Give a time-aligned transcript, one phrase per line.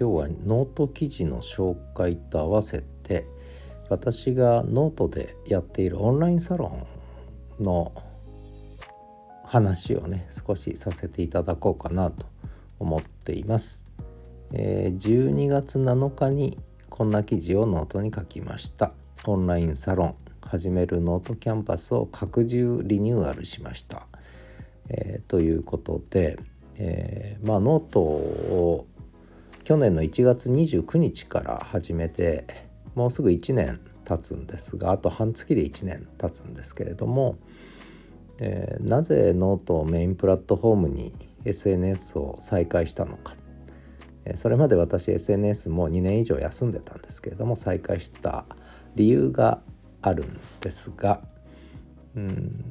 [0.00, 3.26] 今日はノート記事の紹介と合わせて
[3.88, 6.86] 私がノートでやっているオンラインサロ
[7.60, 7.92] ンの
[9.44, 12.26] 話をね少しさせていただこうかなと
[12.78, 13.84] 思っています。
[14.52, 16.58] えー、12月7日に
[16.88, 18.92] こんな記事をノートに書きました。
[19.26, 24.06] オンラインサロンはじめるノートキャンパスを拡充リニューアルしました。
[24.90, 26.38] えー、ということで、
[26.76, 28.86] えー、まあノートを
[29.68, 32.46] 去年の1月29日から始めて
[32.94, 37.36] もうすぐ1年経つんですがあと半月で1年経つんですけれども、
[38.38, 41.12] えー、なぜノートをメインプラットフォームに
[41.44, 43.34] SNS を再開したのか、
[44.24, 48.46] えー、それまで私 SNS も2年以上休んでたんですけれども再開した
[48.94, 49.60] 理由が
[50.00, 51.20] あるんですが
[52.16, 52.64] うん。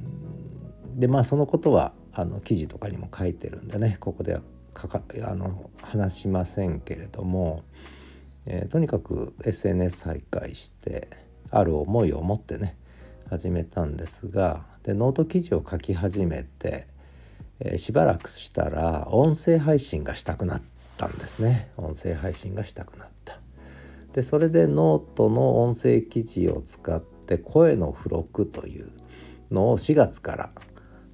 [0.95, 4.41] でまあそのことはあの記事とかにも書いてるんでねここでは
[4.77, 7.63] かかあの話しませんけれども、
[8.45, 11.09] えー、とにかく SNS 再開して
[11.49, 12.77] ある思いを持ってね
[13.29, 16.87] 始めたんですがでノート記事を書き始めて、
[17.59, 20.61] えー、しばらくしたら音声配信がしたくなっ
[20.97, 21.69] たんですね。
[21.77, 23.39] 音声配信がしたくなった。
[24.13, 28.89] でそれでノートの音声記事を使って声の付録という
[29.51, 30.49] のを4月から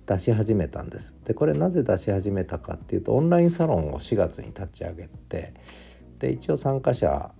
[0.05, 1.15] 出し始めたんです。
[1.25, 5.53] でこれなぜ出し始めたかっていうとオンラインサロンを4月に立ち上げて
[6.19, 7.31] で一応参加者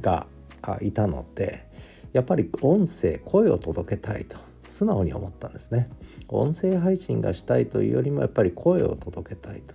[0.00, 0.26] が
[0.80, 1.66] いたので
[2.12, 4.36] やっぱり音声声を届けたいと
[4.70, 5.90] 素直に思ったんですね。
[6.28, 9.74] 音声配信がしたいというよりもやっぱり声を届けたいと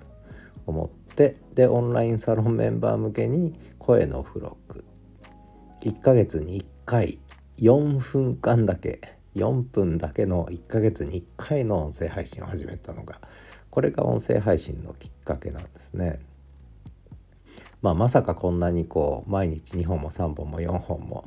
[0.65, 4.83] 思ってでオンラインサロンメンバー向けに声の付録。
[5.81, 7.19] 1ヶ月に1回
[7.59, 13.19] 4分間だけ4分だけの1ヶ月に1回の音声配信を始めたのが
[13.69, 16.19] これが音声配信のきっかけなんですね。
[17.81, 21.25] まあ、まさかこんなにこう毎日2本も3本も4本も、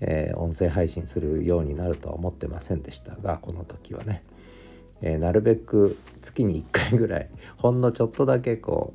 [0.00, 4.24] えー、音声配信するようになるとは思ってませんでしたがこの時はね、
[5.02, 7.28] えー、なるべく月に1回ぐらい
[7.58, 8.94] ほんのちょっとだけこ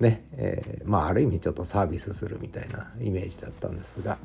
[0.00, 4.18] うね、えー、まあある意味ちょっとサービスするみたいなイメージだったんですが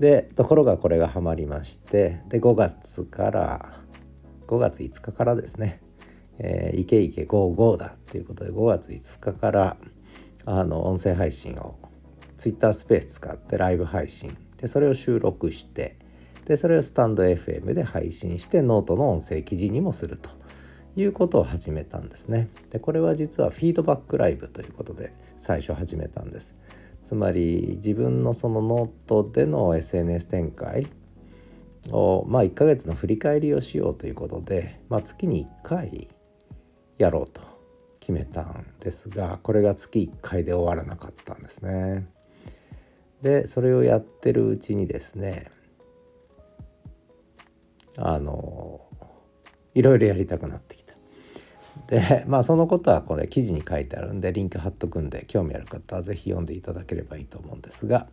[0.00, 3.80] でところがこれがハマりましてで5月から
[4.48, 5.80] 5月5日からですね
[6.40, 9.76] 「えー、いけいけ GoGo だ」っていうことで5月5日から
[10.46, 11.76] 「あの音声配信を
[12.38, 14.36] Twitter スペース使ってライブ配信。
[14.56, 15.96] でそれを収録して
[16.44, 20.28] でそれをスタンド FM で配信してノートの音声記事にもすると
[20.96, 22.48] いうことを始めたんですね。
[22.70, 26.54] でこれは実はフィードバックライブということで最初始めたんです。
[27.10, 30.86] つまり自分のそのノートでの SNS 展開
[31.90, 36.06] をまあ1ヶ月の振り返りをしようということで、まあ、月に1回
[36.98, 37.40] やろうと
[37.98, 42.06] 決めたんですがこれが月1回で終わらなかったんですね。
[43.22, 45.50] でそれをやってるうちにですね
[47.96, 48.82] あの
[49.74, 50.79] いろいろやりたくなってきた。
[51.90, 58.06] で まあそのことはこれ記事に書いてあるんでリンク貼っとくんで興味ある方は是非読んでいただければいいと思うんですが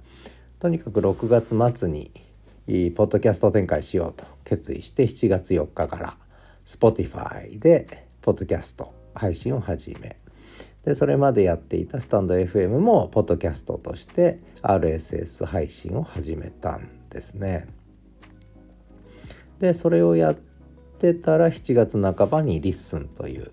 [0.59, 2.11] とにかく6月末に
[2.95, 6.17] ポッドキャスト展開しようと決意して7月4日から
[6.65, 10.17] Spotify でポッドキャスト配信を始め
[10.83, 17.67] でそれまでやっていたスタンド FM もポッドキャストとして RSS 配信を始めたんですね。
[19.59, 20.35] でそれをやっ
[20.99, 23.51] てたら7月半ばに LISTEN という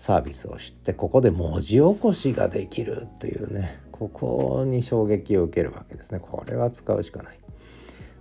[0.00, 7.38] サービスを知ってここで文字起こしができるっていうねここに衝撃を受けるわけですねこれは使うしかない。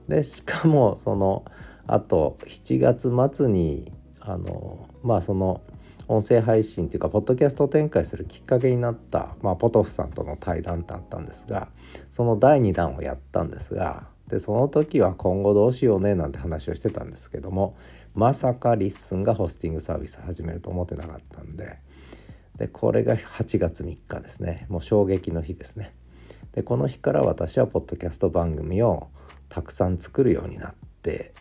[0.10, 1.46] でしかもその
[1.88, 5.62] あと7月末にあのまあその
[6.10, 11.70] 音声配信っていうかポッドキャストを展開するきっかけになった、まあ、ポトフさんとの対談ってあったんですが
[12.12, 17.78] その第2弾をやったんですがでその時は今後どうしようねなんて話をしてたんですけども
[18.20, 21.78] まさか LISTEN がホスティングサービス始めると思ってなかったんで。
[22.58, 24.66] でこれが8月3日ですね。
[24.68, 25.96] もう衝撃の日ですね。
[26.52, 29.08] でこの日から私はポッドキャスト番組を
[29.48, 31.34] たくさん作るようになって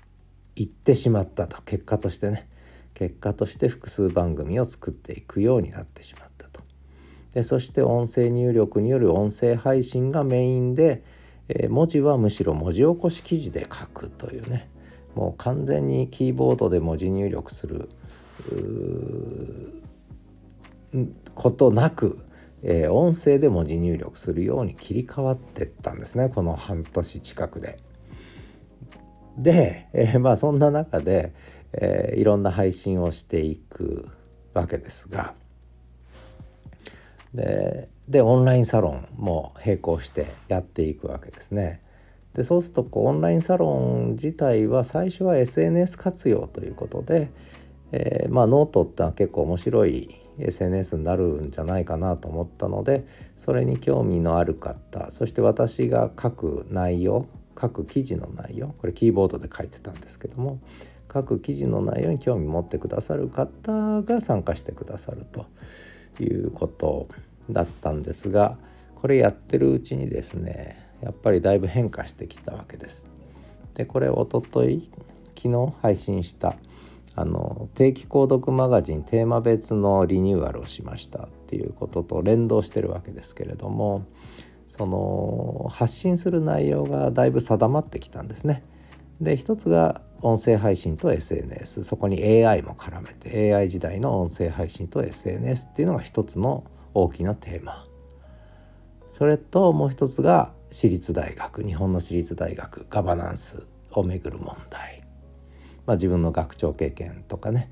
[0.55, 1.61] いってしまったと。
[1.63, 2.49] 結果としてね。
[2.95, 6.61] 結果として複数番組を作っていくようになってしまったと。
[7.35, 11.03] でそして音声入力による音声配信がメインで、
[11.49, 14.71] えー、文字はむしろ文字起こし記事で書くというね。
[15.19, 17.88] もう完全にキーボードで文字入力する
[21.35, 22.20] ことなく、
[22.62, 27.81] えー、音声で文字入力するように切り替わってったんですねこの半年近くで。
[29.37, 31.32] で、えー、まあそんな中で、
[31.73, 34.06] えー、いろんな配信をしていく
[34.55, 35.35] わけですが
[37.35, 41.82] ででオンラインサロンも並行してやっていくわけですね。
[42.35, 47.31] でそうするとこうオンラインサロン自体は最初は SNS 活用ということで、
[47.93, 53.07] えー、まあノートってのは結構面白い SNS になるんじゃないかなと思ったので
[53.39, 57.27] それに興味のある方そして私が書く内容
[57.61, 60.61] 書く記事の内容これキーボードで書いてたんですけども
[61.13, 65.47] 書く記事の内容に興味持ってくださる方が参加してくださると
[66.23, 67.09] いうこと
[67.51, 68.57] だったんですが
[68.97, 73.09] これやってるうちにですねやっぱりだいぶ変化してきたわけです。
[73.75, 74.91] でこれおととい
[75.37, 76.56] 昨日配信した
[77.15, 84.05] あの定期購読マガジンテーマ別のリニューアルをしましたっていうことと連動してるわけですけれども
[84.77, 88.62] その発信する内容がだいぶ定まってきたんですね。
[89.21, 96.65] で一つが音声配信と SNS そこに AI も絡めて AI 時代の音声配信と SNS っていうのが一つの
[96.95, 97.85] 大きなテーマ
[99.17, 105.03] それともう一つが私立大学日本の私立大学ガバナンスをめぐる問題、
[105.87, 107.70] まあ、自分の学長経験とかね、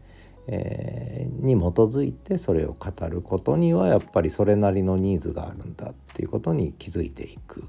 [0.48, 7.64] えー、に基づいてそれを語ることにはやっぱりそれなりのニーズがあるんだっていうことに気づいていく。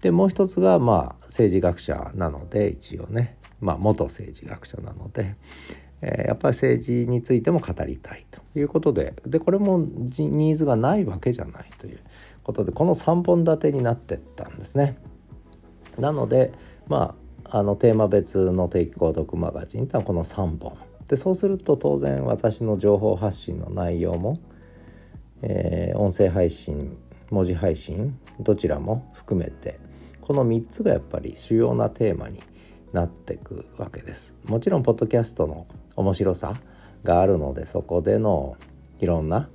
[0.00, 5.36] でもう一つがまあ政治学者なので一応ね、まあ、元政治学者なので、
[6.00, 9.14] えー、やっぱり政治についても語りたいということで。
[9.26, 12.00] でこれもニーズがないわけじゃないという。
[12.50, 14.98] ことでこの3本立てになってったんですね。
[15.98, 16.52] なので
[16.88, 17.14] ま
[17.44, 20.76] ああのテーマ別の定期購読マガジンってのはこの3本
[21.08, 24.38] でそうすると当然私の情報発信の内容も、
[25.42, 26.96] えー、音声配信
[27.30, 29.78] 文字配信どちらも含めて
[30.20, 32.40] この3つがやっぱり主要なテーマに
[32.92, 34.34] なっていくわけです。
[34.44, 36.54] もちろんポッドキャストの面白さ
[37.04, 38.56] があるのでそこでの
[38.98, 39.48] いろんな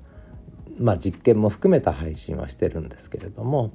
[0.79, 3.71] まあ、実験も含めた配信はしてるんですけれども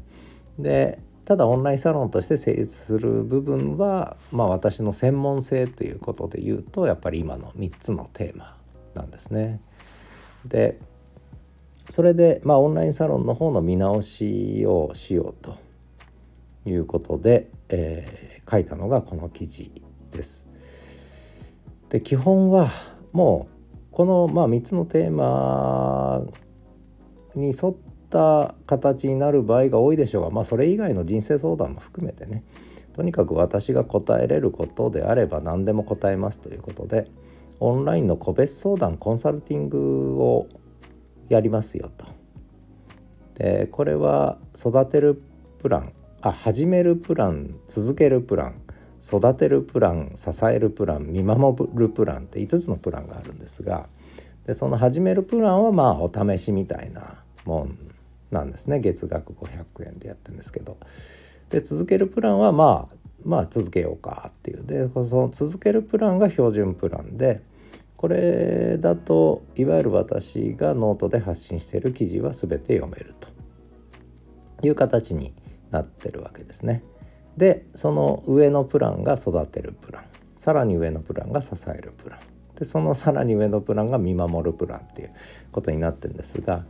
[0.58, 8.56] でただオンラインサロンとして成立する部分は、まあ、私の専門性ということで言うとやっぱり今の3つのテーマ
[8.94, 9.60] なんですね。
[10.44, 10.78] で
[11.88, 15.58] それで、まあ、オンラインサロンの方の見直しをしようと
[16.64, 19.70] いうことで、えー、書いたのがこの記事
[20.12, 20.46] です。
[21.88, 22.70] で基本は
[23.12, 26.22] もうこの、まあ、3つのテーマ
[27.34, 27.76] に沿っ
[28.10, 32.44] た形になる場合が多いでしょうが、まあ、それ以外の人生相談も含めてね
[32.94, 37.10] とにかく私が答えれることであれば何でも答えますということで
[37.60, 40.48] オンラインの個別相談コンサルティングを
[41.28, 42.06] やりますよと。
[43.34, 45.22] でこれは育てる
[45.60, 48.60] プランあ始めるプラン続けるプラン
[49.02, 53.88] 育てるプラン支えるプラン見守るプランって5つのプランがあるんですが
[54.46, 57.78] でその始めるプランはまあお試しみたいなもん
[58.30, 58.80] なんですね。
[58.80, 60.76] 月額500円でやってるんですけど。
[61.50, 64.64] で続けるプランはまあまあ続けようかっていう。
[64.64, 67.40] でその続けるプランが標準プランで
[67.96, 73.28] これだといわゆる私がノートで発信している記事は全て読めると。
[74.62, 75.32] いう形に
[75.70, 76.82] なってるわけですね。
[77.36, 80.04] でその上のプランが育てるプラン。
[80.36, 82.20] さらに上のプランが支えるプラン。
[82.58, 85.10] でそのさらに上のプランが見守るプランっていう
[85.50, 86.64] ことになってるんですが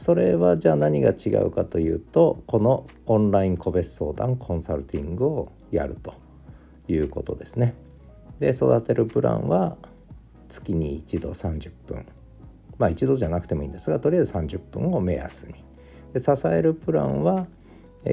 [0.00, 6.14] それはじゃあ何が違うかというとこのオンライン個別相談コンサルティングをやると
[6.88, 7.74] いうことですね。
[8.38, 9.76] で育てるプランは
[10.48, 12.06] 月に一度30分。
[12.78, 15.62] まあ一度じゃなくてもいいんですがとりあえず30分を目安に。
[16.14, 17.46] で支えるプランは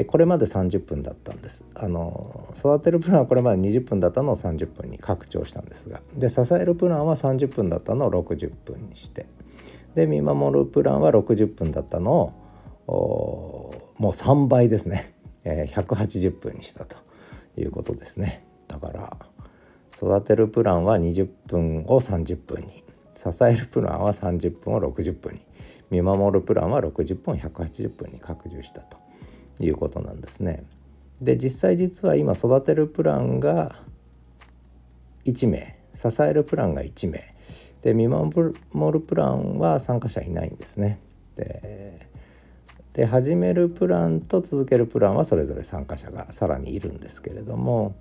[0.07, 1.63] これまで30分だったんです。
[1.73, 6.01] あの育てるプランはこれまで20分だったのを30分に拡張したんですが。
[6.17, 9.25] で支えるプランは30分だったのを60分にして。
[9.97, 12.35] で見守るプランは60分だったの
[12.85, 16.97] をもう3倍ですね、えー、180分にしたと
[17.57, 19.17] いうことですねだから
[19.97, 22.83] 育てるプランは20分を30分に
[23.15, 25.41] 支えるプランは30分を60分に
[25.89, 28.97] 見守るプランは60分を180分に拡充したと
[29.59, 30.63] いうことなんですね。
[31.21, 33.79] で実際実は今育てるプランが
[35.25, 37.33] 1名支えるプランが1名
[37.87, 38.53] で見守
[38.91, 40.99] るプランは参加者いないんですね。
[41.37, 42.05] で
[42.91, 47.95] で始めるプランと続けるプランはそれぞれ参加者がさらにいるんですけれども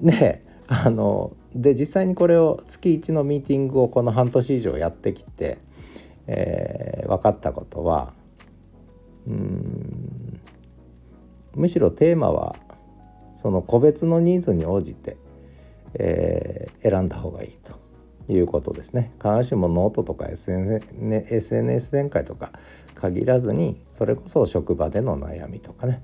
[0.00, 5.58] であので実際にこれを月1のミーティングをこの半年以上やってきて、
[6.28, 8.12] えー、分かったことは
[9.26, 10.40] うん
[11.56, 12.54] むしろテーマは
[13.34, 15.16] その個別のニーズに応じて、
[15.94, 17.79] えー、選んだ方がいいと
[18.30, 19.12] いうことですね。
[19.18, 22.52] 必ずしもノートとか SNS 展開とか
[22.94, 26.02] 限らずにそれこそ職場での悩みとかね。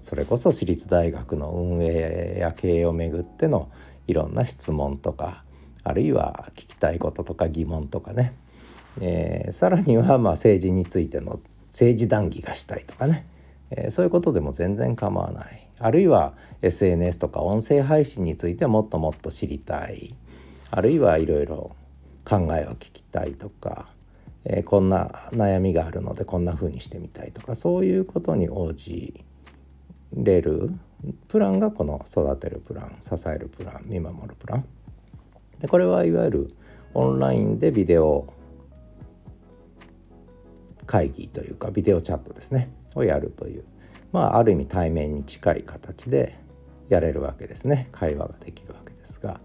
[0.00, 3.70] それこそ私立大学の運営や経営をめぐっての
[4.06, 5.44] いろんな質問とか
[5.84, 8.34] あるいは聞きたいこととか疑問とかね、
[9.00, 13.26] えー、さらにはま政治についての政治談義がしたいとかね、
[13.70, 15.68] えー、そういうことでも全然構わない。
[15.80, 20.14] あるいは SNS とか音声配信についてもっともっと知りたい。
[20.70, 21.76] あるいはいろいろ
[22.24, 23.86] 考えを聞きたいとか、
[24.44, 29.24] えー、こんな悩みがあるのでこんな風にしてみたいとかそういうことに応じ
[30.12, 30.70] れる
[31.28, 34.64] プランがこの育てるプラン支えるプラン見守るプラン。
[35.60, 36.54] でこれはいわゆる
[36.94, 38.32] オンラインでビデオ
[40.86, 43.64] 会議というかビデオチャットですねをやるという
[44.12, 46.38] まあある意味対面に近い形で
[46.88, 47.88] やれるわけですね。
[47.92, 49.40] 会話ができるわけですが。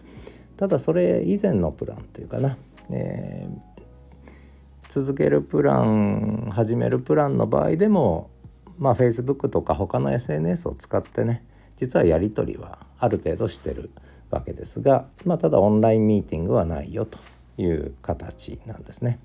[0.57, 2.57] ただそれ以前のプランというかな、
[2.91, 8.29] えー、続けるプラン始めるプランの場合でも
[8.77, 11.43] まあ Facebook とか他の SNS を使ってね
[11.79, 13.91] 実はやり取りはある程度してる
[14.29, 17.19] わけですが、まあ、ただオンラインミーティングはないよと
[17.57, 19.19] いう形なんですね。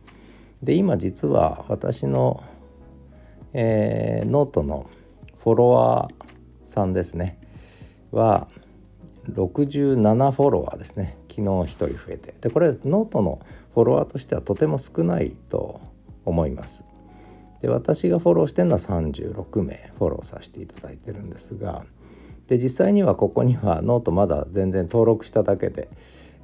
[0.62, 2.42] で今実は私の、
[3.52, 4.90] えー、ノートの
[5.42, 7.38] フォロワーさんですね
[8.10, 8.48] は
[9.32, 13.40] 67フォロワーですね昨日1人増えてでこれノートの
[13.74, 15.80] フォロワーとしてはとても少ないと
[16.24, 16.84] 思います
[17.62, 21.84] で私がフォローしてるのは36名フォローさせていただいてるんですが
[22.48, 25.88] で実際にはここにはノートまだ全然登録しただけで、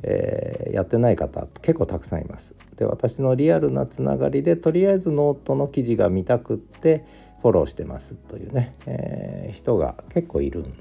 [0.03, 2.55] えー、やってない方結構たくさんいます。
[2.77, 7.05] で私のリアルなつながりでとりあえずノートの記事が見たくって
[7.41, 10.75] フォローしてますというね、えー、人が結構いるん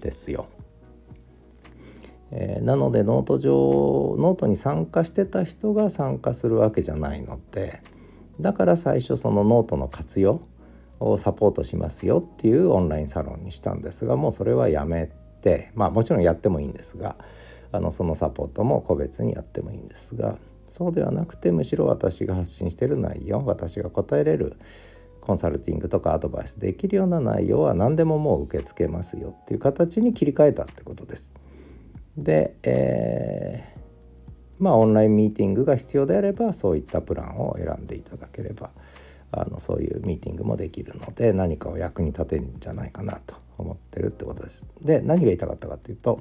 [0.00, 0.46] ですよ。
[2.36, 7.80] えー、なのでノート上ノートに参加してた人が参加するわけじゃないので
[8.40, 10.42] だから最初そのノートの活用
[10.98, 15.10] をサポートしますよっていうオンラインサロンにしたんですがもうそれはやめ
[15.42, 17.16] てまあもちろんやってもいいんですが
[17.70, 20.36] あのそのサポートも個別にやってもいいんですが
[20.76, 24.56] そうではなくてむしろ私が発信してる内容私が答えれる
[25.20, 31.32] コンサルティングとかアドバイスできるような内容は何でももう受け付けますよっていう形に切り替えたってことです。
[32.16, 38.70] で、えー、まあオンラインミーティングが必要であればそういったプランを選んでいただければ
[39.32, 44.64] あのそういうミーティングもできるので何かを役に立てるんじゃないかなと思ってるってことです。
[44.80, 46.20] で何が言いたかったかっていうと、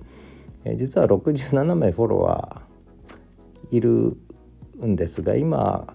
[0.66, 4.18] えー、実は67名フォロワーいる
[4.84, 5.94] んですが今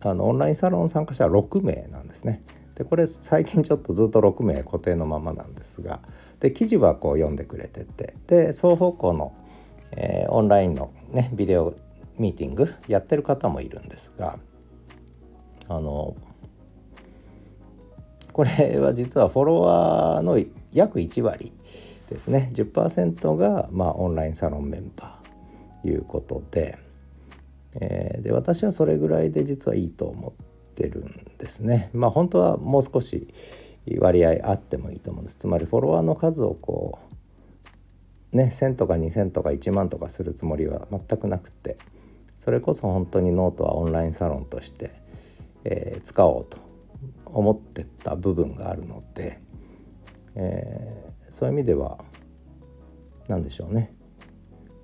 [0.00, 2.42] あのオンラインサロン参加者は6名なんですね。
[2.74, 6.00] でこれ最近ちょっとずっと6名固定のままなんですが
[6.42, 9.32] で記事はこう読んでくれててで双方向の、
[9.92, 11.74] えー、オンラインのねビデオ
[12.18, 14.40] ミーティングやってる方もいるんですが
[15.68, 16.16] あの
[18.32, 21.52] これは実はフォロワーの約1割
[22.10, 22.50] ですね。
[22.54, 26.76] 10%がまあオンラインサロンメンバーということで,、
[27.80, 31.90] えー、で私はそれぐらいで実はいいと思ってるんですね。
[31.92, 33.28] まあ本当はもう少し
[33.98, 35.36] 割合あってもいいと思うんです。
[35.36, 36.98] つまりフォロワーの数をこ
[38.32, 41.76] うね1000とか2000とか1万とかするつもりは全くなくて
[42.40, 45.02] それこそ本当にノートはオンラインサロンとして
[45.64, 46.58] えー、使おうと
[47.26, 49.40] 思ってた部分があるので、
[50.34, 51.98] えー、そういう意味では
[53.28, 53.94] 何でしょうね。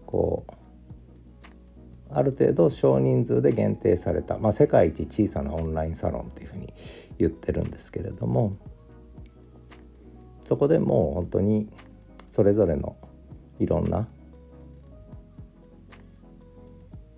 [0.07, 0.53] こう
[2.11, 6.73] ある程度少人数で限定された、まあ、世界一小さなオンラインサロンっていうふうに
[7.19, 8.57] 言ってるんですけれども
[10.49, 11.69] そこでもう本当に
[12.35, 12.97] それぞれの
[13.59, 14.09] いろんな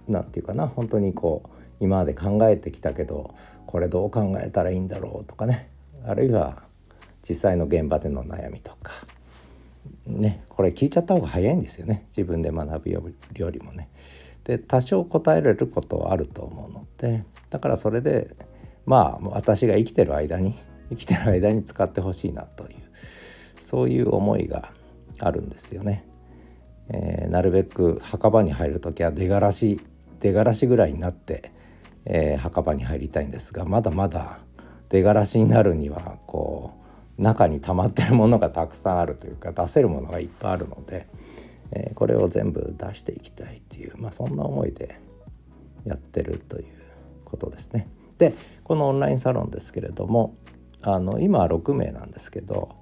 [0.09, 3.33] 何て言うかな本当にこう今まで考えてきたけど
[3.69, 5.71] これどう考えたらいいんだろうとかね
[6.05, 6.65] あるいは
[7.29, 8.95] 実際の現場での悩みとか
[10.07, 13.89] ねこれ聞いちゃった方が早いんですよね自分で学ぶよりもね。
[14.43, 18.35] で多少答えられることはあると思うのでだからそれで
[18.87, 20.59] まあ私が生きてる間に
[20.89, 22.90] 生きてる間に使ってほしいなという
[23.71, 24.73] そういう思いが
[25.19, 26.07] あるんですよね。
[26.89, 29.81] えー、なるべく墓場に入る時は出がらし
[30.19, 31.53] 出がらしぐらいになって
[32.07, 34.39] えー、墓場に入りたいんですがまだまだ
[34.89, 36.73] 出がらしになるにはこ
[37.19, 41.07] う中に溜まってるものがたくさんあるというか出せるものがいっぱいあるので、
[41.73, 44.99] えー、これを全部出していきたいっていう、まあ、そんな思いで
[45.85, 46.67] やってるという
[47.25, 47.89] ことですね。
[48.19, 48.35] で
[48.65, 50.37] このオンラインサロンですけれども
[50.83, 52.75] あの今は6名なんですけど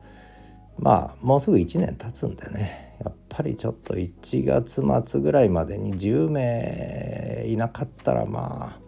[0.79, 2.97] まあもうすぐ1年経つんでね。
[3.05, 8.81] やっぱりちょっと1月末ぐらいまでに10名いなかったらまあ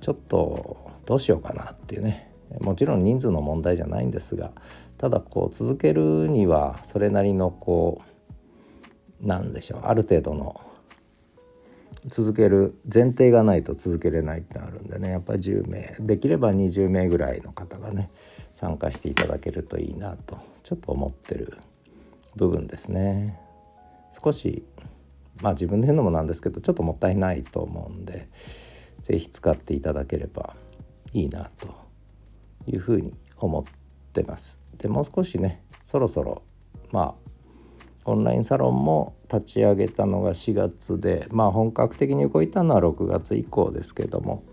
[0.00, 2.30] ちょっとどうしようかなっていうね。
[2.60, 4.52] もちろん人数の問題じゃないんですが
[4.96, 8.00] ただこう続けるにはそれなりのこ
[9.22, 10.60] うなんでしょうある程度の
[12.06, 15.10] 続ける前提がないと続けれないってあるんでね。
[15.10, 18.10] やっぱり10名できれば20名ぐらいの方がね
[18.54, 21.56] 参加していただけるといいなとちょっと思ってる
[22.36, 23.40] 部分ですね。
[24.22, 24.62] 少し
[25.40, 28.28] まあ自分で言うのもなんですけどちょっともったいないと思うんで
[29.00, 30.54] 是非使っていただければ
[31.14, 31.74] いいなと
[32.66, 33.64] いうふうに思っ
[34.12, 34.60] てます。
[34.76, 36.42] でもう少しねそろそろ
[36.92, 37.16] ま
[38.04, 44.44] あオンラインサロンも立ち上げたのが4月でまあ本格的に動いたのは6月以降ですけども、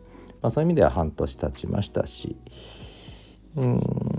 [0.42, 2.38] まあ、そういう意味では半年経ちましたし
[3.58, 4.15] うん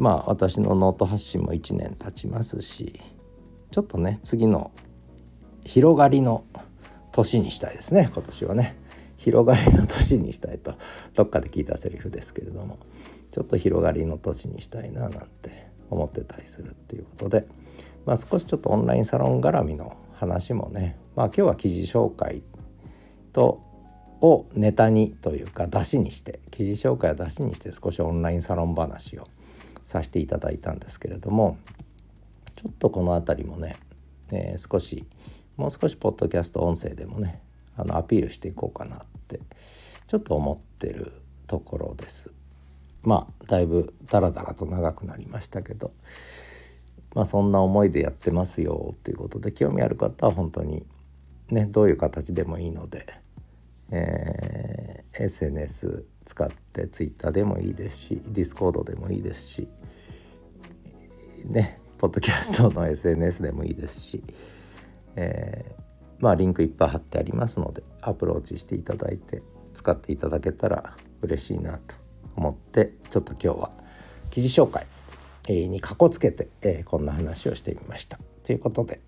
[0.00, 3.00] まあ私のノート発信も1年経ちますし
[3.70, 4.72] ちょっとね次の
[5.64, 6.44] 広がりの
[7.12, 8.76] 年にしたいですね今年はね
[9.18, 10.74] 広がりの年にしたいと
[11.14, 12.78] どっかで聞いたセリフですけれども
[13.30, 17.46] ちょっと広がりの年にしたいななんて思ってたりするっていうことで。
[18.06, 22.42] まあ、少しちょっとオンラインサロン絡みの話もね、まあ、今日は記事紹介
[23.32, 23.62] と
[24.20, 29.28] をネタにというか出しにして記事紹介を出しにして少しオンラインサロン話を
[29.90, 31.58] させていただいたんですけれども
[32.56, 33.76] ちょっとこの辺りもね、
[34.30, 35.04] えー、少し
[35.56, 37.40] もう少しポッドキャスト音声でもね
[37.76, 39.40] あのアピールしていこうかなって
[40.06, 41.12] ちょっと思ってる
[41.46, 42.30] ところです。
[43.02, 45.92] まあだいぶダラダラと長くなりましたけど
[47.14, 50.84] まあ、そんな思いでやってますよっていうことで興味ある方は本当に
[51.48, 53.06] ねどういう形でもいいので、
[53.90, 59.68] えー、SNS 使って Twitter でもいいですし Discord でもいいですし
[61.44, 64.22] ねポッドキャストの SNS でもいいですし、
[65.16, 65.82] えー、
[66.18, 69.42] まあリンクいっぱい貼ってありますのでアプローチしていただいて
[69.74, 71.94] 使っていただけたら嬉しいなと
[72.36, 73.70] 思ってちょっと今日は
[74.30, 74.86] 記事紹介
[75.48, 78.18] にかこつけて、えー、こんな話をしてみました。
[78.44, 79.00] ということで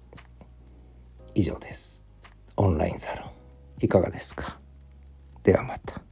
[1.34, 2.04] 以上です。
[2.56, 3.30] オンラインサロン
[3.80, 4.58] いかがですか？
[5.44, 6.02] ではまた。